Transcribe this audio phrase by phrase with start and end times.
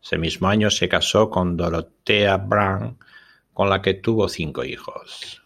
[0.00, 3.00] Ese mismo año, se casó con Dorothea Brandt,
[3.52, 5.42] con la que tuvo cinco hijos.